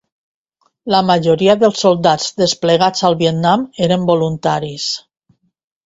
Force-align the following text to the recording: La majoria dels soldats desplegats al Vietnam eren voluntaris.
La 0.93 1.01
majoria 1.09 1.55
dels 1.65 1.83
soldats 1.85 2.33
desplegats 2.45 3.07
al 3.11 3.21
Vietnam 3.23 3.71
eren 3.89 4.11
voluntaris. 4.15 4.93